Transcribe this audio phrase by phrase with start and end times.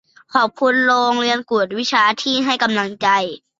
[0.33, 3.07] ขอบคุณโรงเรียนกวดวิชาที่ให้กำลังใจ